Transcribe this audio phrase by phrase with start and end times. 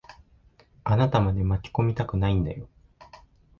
[0.83, 2.67] あなたまで巻き込みたくないんだよ。